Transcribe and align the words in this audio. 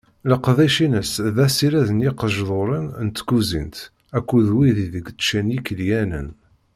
Leqdic-ines 0.29 1.13
d 1.35 1.37
asired 1.45 1.89
n 1.93 2.03
yiqejduren 2.03 2.85
n 3.05 3.07
tkuzint 3.15 3.77
akked 4.17 4.49
wid 4.55 4.77
ideg 4.85 5.07
ččan 5.17 5.47
yikelyanen. 5.53 6.29